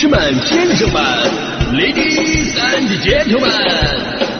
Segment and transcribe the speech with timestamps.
[0.00, 1.02] 士们、先生们、
[1.74, 3.52] ladies and gentlemen，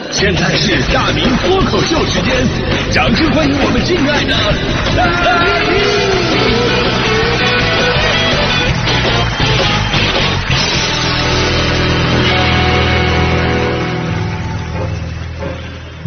[0.09, 2.35] 现在是大明脱口秀时间，
[2.91, 4.33] 掌声欢迎我们敬爱的
[4.97, 5.05] 大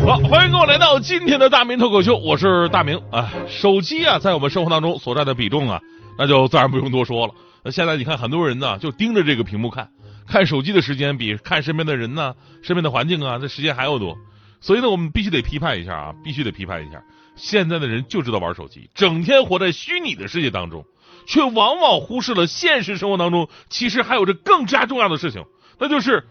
[0.02, 0.04] 明！
[0.04, 3.30] 好，欢迎各位来到今天的大明脱口秀，我是大明啊。
[3.46, 5.80] 手机啊，在我们生活当中所占的比重啊，
[6.18, 7.34] 那就自然不用多说了。
[7.64, 9.88] 那现在你看，很多人呢就盯着这个屏幕看，
[10.28, 14.16] 看手机的时间比看身边的人呢、身边的环境啊，这时间还要多。
[14.60, 17.02] 所以呢，我们必须得批判一下啊，必须得批判一下，
[17.36, 20.84] 现在的人就知道玩手机，整天活在虚拟的世界当中，
[21.26, 25.44] 却往往忽视了现实生活当中其实还有着更加重要的事情，
[25.78, 26.22] 那就是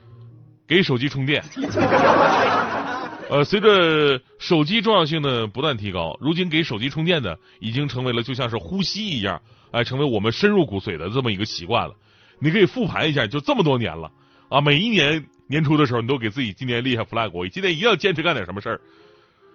[0.68, 1.44] 给手机充电。
[3.30, 9.42] 呃，随着手机重要性的不断提高，如今给手机充电呢，已经成为了就像是呼吸一样，
[9.72, 11.96] 哎、成为我们深入骨髓的这么一个习惯了。
[12.40, 14.12] 你可以复盘一下，就这么多年了
[14.50, 18.82] 啊，每一年年初的时候，你都给自己今年立下 flag，我今年一定要坚持干点什么事儿。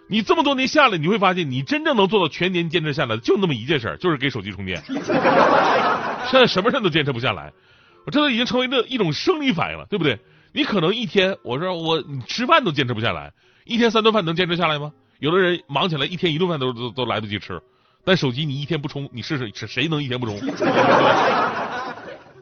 [0.09, 4.83] 你这么多年下来，你会发现，你真正能做到全年坚持下来的，就那么一件事儿，就是给手机充电。
[4.87, 7.53] 现在什么事都坚持不下来，
[8.07, 10.19] 我这都已经成为了一种生理反应了，对不对？
[10.53, 13.35] 你可能一天，我说我你吃饭都坚持不下来，
[13.69, 14.91] 一天三顿饭能坚持下来吗？
[15.19, 17.61] 有的人忙起来一天一顿饭都都都来得及吃，
[18.03, 20.41] 但手机你一天不充，你试试谁谁能一天不充？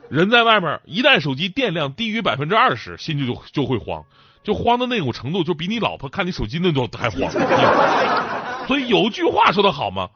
[0.08, 4.04] 人在外面，一旦手机电量低于百分之二十，心就就就会慌，
[4.44, 7.28] 就慌的那种程度，就比你老婆看你手机那种还慌。
[8.68, 10.08] 所以有句话说得好吗？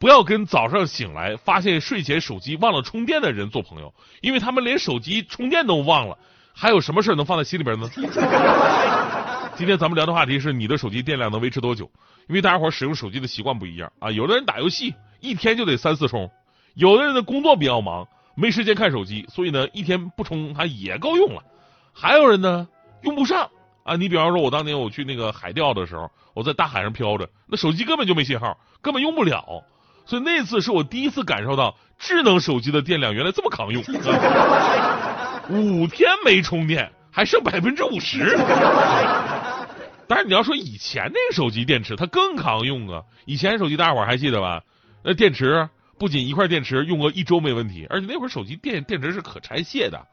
[0.00, 6.18] 不要跟早上醒来发现睡前手机忘了充电的人做朋友，因为他们连手机充电都忘了，
[6.52, 7.88] 还有什么事能放在心里边呢？
[9.54, 11.90] 今天咱们聊的话题是你的手机电量能维持多久？
[12.26, 16.30] 因为大家伙使用手机的习惯不一样啊，有的人打游戏一天就得三四充，
[16.74, 21.42] 有的人的工作比较忙，没时间看手机，所以呢一天不充它也够用了。
[21.92, 22.66] 还有人呢
[23.02, 23.50] 用不上
[23.84, 29.62] 啊，你比方说我当年我去那个海钓的时候，我在大海上飘着，那手机根本就没信号，根本用不了。
[30.06, 33.82] 所以那次是我第一次感受到智能手机的电量原来这么抗用，
[35.50, 38.36] 五天没充电还剩百分之五十。
[40.08, 44.62] 但是你要说以前那手机电池它更抗用啊，以前手机大家伙还记得吧？
[45.02, 45.68] 那电池
[45.98, 50.06] 不仅一块电池用个一周没问题，而且那会儿手机电电池是可拆卸的，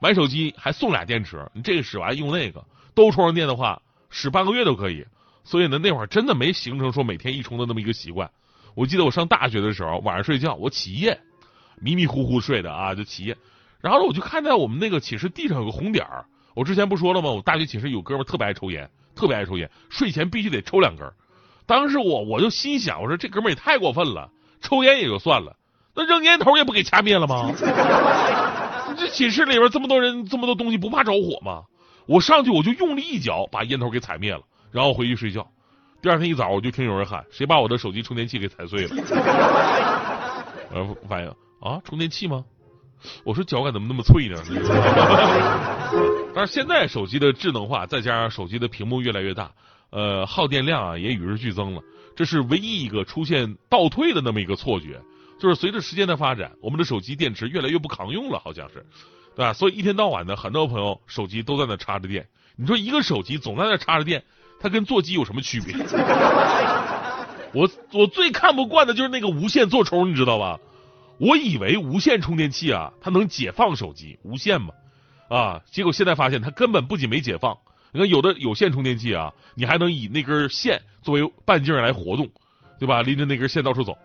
[0.00, 5.06] 买手机还送俩电池，你这个使完用那个，都充上电的话，使半个月都可以。
[5.44, 8.30] 所以呢，那会儿真的没形成说每天一充的那么一个习惯。
[8.74, 11.18] 我记得我上大学的时候，晚上睡觉我起夜，
[11.80, 13.36] 迷迷糊糊睡的啊，就起夜。
[13.80, 16.24] 然后呢，我就看到我们那个寝室地上有个红点儿。
[16.54, 17.30] 我之前不说了吗？
[17.30, 21.12] 我大学寝室有哥们特别爱抽烟，特别爱抽烟，睡前必须得抽两根儿。
[21.66, 24.30] 当时我我就心想，我说这哥们也太过分了，
[24.60, 25.56] 抽烟也就算了，
[25.96, 27.52] 那扔烟头也不给掐灭了吗？
[28.96, 31.64] 这寝室里边这么多人，这么多东西，不怕着火吗？
[32.06, 34.40] 我上去我就用力一脚把烟头给踩灭了，
[34.70, 35.46] 然后回去睡觉。
[36.00, 38.96] 第二天一早，我就听有人喊：“谁把我的手机充电器给踩碎了？”
[40.72, 41.28] 然后反应
[41.60, 42.44] 啊，充电器吗？
[43.24, 44.42] 我说脚感怎么那么脆呢？
[46.34, 49.50] 但是现在手机的智能化，再加上手机的屏幕越来越大，
[49.90, 51.82] 呃，耗电量啊也与日俱增了。
[52.14, 55.00] 这是唯一一个出现倒退的那么一个错觉，
[55.38, 58.84] 就是随着时间的发展，我们的手机电池越来越不抗用了，好像是，
[59.34, 59.52] 对吧？
[59.52, 62.26] 所以一天到晚的，很多朋友手机都在那插着电。
[62.56, 64.24] 你说一个手机总在那插着电，
[64.60, 65.74] 它跟座机有什么区别？
[67.54, 70.58] 我我最看不惯的就是那个无线座充，你知道吧？
[71.18, 74.72] 我以为无线充电器啊，它能解放手机，无线嘛，
[75.28, 77.58] 啊，结果现在发现它根本不仅没解放，
[77.92, 82.28] 你看有的有线充电器啊，你还能以那根线作为半径来活动，
[82.78, 83.02] 对吧？
[83.02, 83.98] 拎着那根线到处走。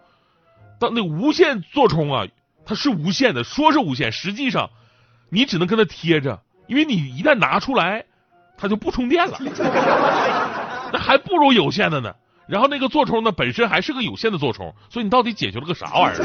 [0.79, 2.25] 但那无线座充啊，
[2.65, 4.69] 它是无线的，说是无线，实际上
[5.29, 8.05] 你只能跟它贴着，因为你一旦拿出来，
[8.57, 9.37] 它就不充电了，
[10.91, 12.15] 那还不如有线的呢。
[12.47, 16.23] 然后那个座充呢，本身还是个有限的座充，所以你到底解决了个啥玩意儿？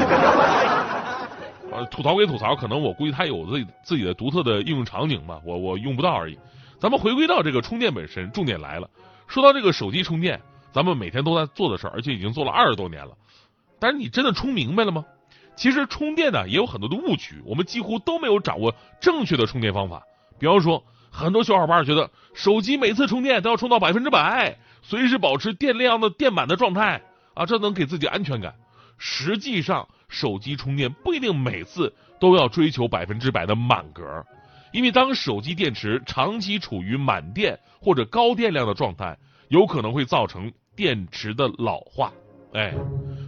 [1.71, 6.37] 呃， 吐槽归吐槽，可能我估计它有自己自己的独特的应用场景吧，我我用不到而已。
[6.79, 8.89] 咱们回归到这个充电本身，重点来了。
[9.27, 10.39] 说到这个手机充电，
[10.71, 13.11] 咱们每天都在做的事儿，而且已经做了二十多年了。
[13.79, 15.05] 但是你真的充明白了吗？
[15.55, 20.01] 其实充电呢也有很多的误区，我们几乎都没有掌握正确的充电方法。
[20.39, 24.57] 比方说，很多小伙伴觉得手机每次充电都要充到百分之百。
[24.81, 27.01] 随时保持电量的电满的状态
[27.33, 28.55] 啊，这能给自己安全感。
[28.97, 34.25] 实际上，手机充电不一定每次都要追求百分之百的满格，
[34.71, 39.17] 因为当手机电池长期处于满电或者高电量的状态，
[39.49, 42.11] 有可能会造成电池的老化。
[42.53, 42.73] 哎，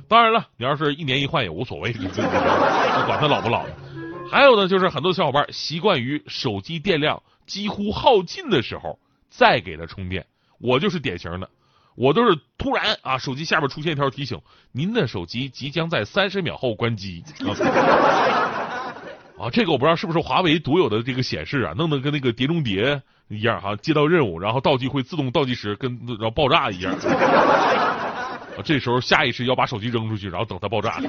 [0.07, 3.65] 当然了，你要是一年一换也无所谓，管它老不老。
[4.31, 7.21] 还有呢，就是很多小伙伴习惯于手机电量
[7.51, 8.97] 几乎耗尽的时候
[9.29, 10.25] 再给它充电，
[10.57, 11.49] 我就是典型的。
[11.95, 14.39] 我都是突然啊，手机下边出现一条提醒：
[14.71, 17.21] 您的手机即将在三十秒后关机。
[19.37, 26.93] 啊，这个我不知道是不是华为独有的这个显示啊，弄得跟那个碟中谍一样哈，接到任务然后倒计会自动倒计时，跟然后爆炸一样。
[27.03, 30.99] 啊，这时候下意识要把手机扔出去，然后等它爆炸。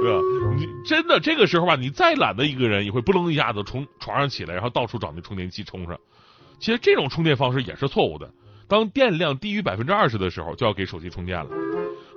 [0.00, 0.20] 对吧？
[0.58, 5.96] 你真的这个时候吧，你再懒的一个人也会不楞一下子从床上起来，然后到处找那充电器充上。
[6.58, 8.28] 其实这种充电方式也是错误的。
[8.66, 11.48] 当电量低于百分之二十的时候，就要给手机充电了。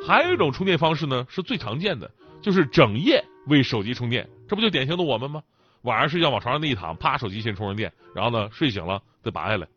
[0.08, 2.10] 还有一种充电方式呢，是最常见的，
[2.42, 4.28] 就是整夜为手机充电。
[4.50, 5.44] 这不就典型的我们吗？
[5.84, 9.68] 晚上睡觉往床上那一躺，啪，手机先充上电，然后呢，睡醒了再拔下来，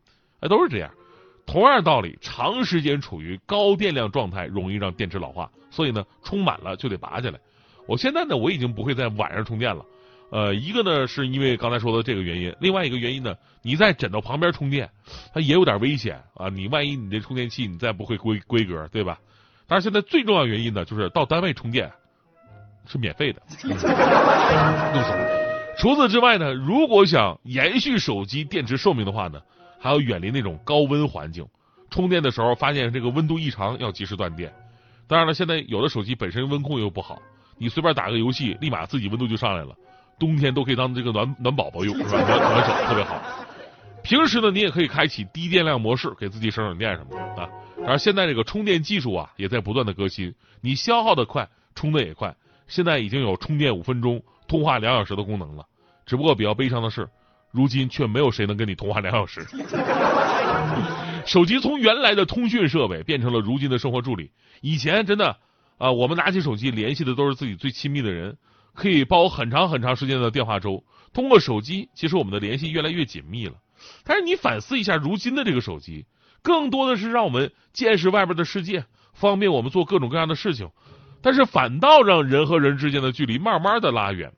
[0.41, 0.91] 哎，都是这样。
[1.47, 7.39] 同样道理，长时间处于高电量状态，容易让电池老化，所以呢，充满了就得拔下来。
[7.87, 9.85] 我现在呢，我已经不会在晚上充电了。
[10.31, 14.89] 呃，一个呢是因为刚才说的这个原因，另外一个原因呢，你在枕头旁边充电，
[15.33, 16.49] 它也有点危险啊。
[16.49, 19.19] 你万一你这充电器你再不会规规格，对吧？
[19.67, 21.91] 但是现在最重要原因呢，就是到单位充电
[22.87, 23.43] 是免费的。
[25.79, 29.41] 除此之外呢，如果想延续手机电池寿命的话呢，
[29.79, 31.47] 还要远离那种高温环境。
[31.91, 34.53] 充电的时候发现这个温度异常，要及时断电。
[35.07, 37.23] 当然了，现在有的手机本身温控又不好，
[37.59, 39.75] 你随便打个游戏，立马自己温度就上来了。
[40.19, 43.21] 冬天都可以当这个暖暖宝宝用，暖暖手特别好。
[44.03, 47.49] 平时呢，你也可以开启低电量模式，给自己省省电什么的啊。
[47.79, 52.35] 然后现在这个充电技术啊，也在不断的革新，你消耗的快，充的也快。
[52.69, 55.65] 现在已经有充电五分钟、通话两小时的功能了。
[56.07, 57.09] 只不过比较悲伤的是，
[57.51, 59.45] 如今却没有谁能跟你通话两小时。
[61.27, 64.31] 手机从原来的通讯设备变成了如今的生活助理。
[64.61, 65.37] 以前真的
[65.79, 68.37] 啊，我们拿起手机联系的都是自己最亲密的人。
[68.75, 70.83] 可以包很长很长时间的电话粥。
[71.13, 73.55] 通过手机，其实我们的联系越来越紧密了。
[74.03, 76.07] 但是你反思一下，如今的这个手机，
[76.43, 80.69] 更多的是让我们见识外边的世界，方便我们做各种各样的事情。
[81.23, 84.33] 但是反倒让人和人之间的距离慢慢的拉远。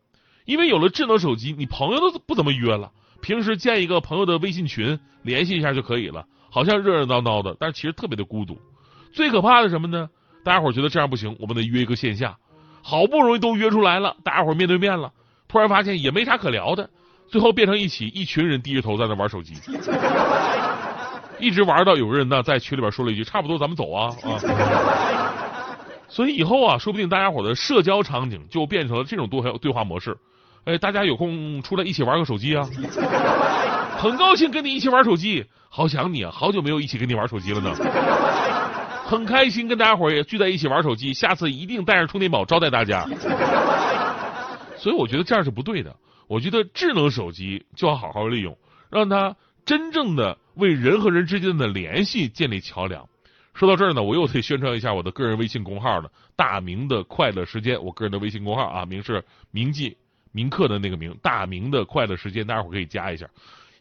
[0.45, 2.93] 因为有了智能手机，你朋友都不怎么约了，
[3.23, 8.61] 平时建一个朋友的微信群，联系一下就可以了，好像热热闹闹的，但是其实特别的孤独。
[9.15, 10.11] 最可怕的什么呢？
[10.47, 12.37] 大家伙觉得这样不行，我们得约一个线下。
[12.81, 15.11] 好不容易都约出来了，大家伙面对面了，
[15.49, 16.89] 突然发现也没啥可聊的，
[17.27, 19.55] 最后变成一起一群人低着头在那玩手机，
[21.41, 24.39] 一直玩到有个人呢在群里边说了一句：“差不多咱们走啊啊！”
[26.09, 30.17] 所以以后啊，说不定大家伙的社交场景就变成了这种对对话模式。
[30.63, 32.65] 哎，大家有空出来一起玩个手机啊！
[33.99, 37.75] 很高兴跟你一起玩手机，好想你啊，好久没有一起跟你玩手机了呢。
[39.07, 43.07] 很开心跟大家伙儿也聚在一起玩手机，下次一定带上充电宝招待大家。
[44.77, 45.95] 所以我觉得这样是不对的。
[46.27, 48.59] 我觉得智能手机就要好好利用，
[48.91, 53.09] 让它真正的为人和人之间的联系建立桥梁。
[53.55, 59.97] 说到这儿呢，我又得宣传一下我的个人微信公号了，大明的快乐时间，我个人的微信公号啊，名是铭记
[60.33, 63.31] 铭刻的那个铭，大明的快乐时间，大家伙可以加一下。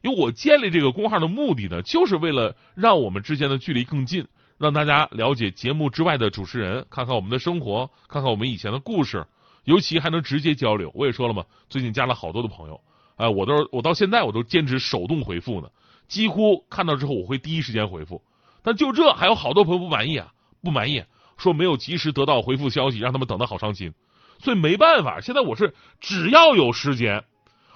[0.04, 4.28] 因为我建立这个公号的目的呢，就是为了让我们之间的距离更近。
[4.58, 9.26] 让大家了解节目之外的主持人，看看我们的生活，看看我们以前的故事，
[9.66, 10.92] 尤其还能直接交流。
[10.96, 12.80] 我也说了嘛，最近加了好多的朋友，
[13.18, 15.70] 哎，我都我到现在我都坚持手动回复呢，
[16.08, 18.22] 几乎看到之后我会第一时间回复。
[18.64, 20.32] 但就这还有好多朋友不满意啊，
[20.64, 21.04] 不满意，
[21.38, 23.94] 说没有及时得到回复消息，让他们等的好伤心。
[24.40, 27.26] 所以没办法，现在我是只要有时间，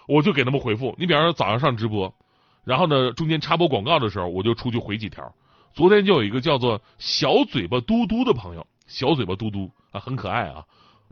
[0.08, 0.96] 我就给他们回复。
[0.98, 2.16] 你比方说早上上直播，
[2.64, 5.34] 然后呢中间插播广告的时候，我就出去回几条。
[5.74, 10.64] 昨天就有一个叫做小嘴巴嘟嘟的朋友，小嘴巴嘟嘟啊，很可爱啊。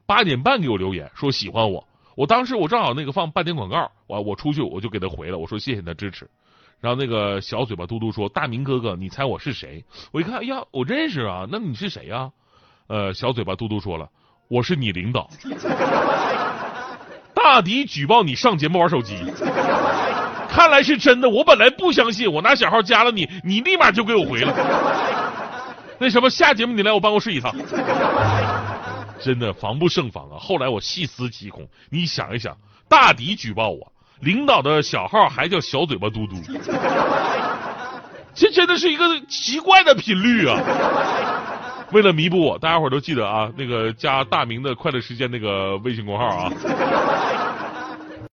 [0.05, 6.29] 八点半给我留言说喜欢我，我当时我正好那个放半天广告，我我出去我就给他回了，我说谢谢你的支持。
[6.79, 9.83] 然后那个小嘴巴嘟嘟说：“大明哥哥，你猜我是谁？”
[10.13, 12.31] 我一看，哎呀，我认识啊，那你是谁呀？
[12.87, 14.09] 呃，小嘴巴嘟嘟说了
[14.47, 15.29] ：“我是你领导。”
[17.33, 19.15] 大迪举报你上节目玩手机。
[20.49, 24.53] 看来是真的，我本来不相信，我拿小号加了你，你立马就给我回了。
[25.99, 27.53] 那什么，下节目你来我办公室一趟。
[29.19, 30.37] 真的防不胜防啊！
[30.39, 32.55] 后来我细思极恐，你想一想，
[32.87, 36.35] 大迪举报我，领导的小号还叫小嘴巴嘟嘟，
[38.35, 40.61] 这真的是一个奇怪的频率啊！
[41.91, 46.51] 为了弥补我，大家伙都记得啊，那个加大明的快乐时间那个微信公号啊。